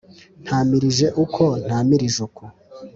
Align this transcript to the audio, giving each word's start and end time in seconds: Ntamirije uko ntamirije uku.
Ntamirije 0.43 1.07
uko 1.23 1.43
ntamirije 1.65 2.19
uku. 2.27 2.43